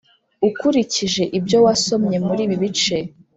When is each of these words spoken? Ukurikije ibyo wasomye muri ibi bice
Ukurikije 0.47 1.23
ibyo 1.37 1.57
wasomye 1.65 2.17
muri 2.27 2.41
ibi 2.45 2.55
bice 2.63 2.97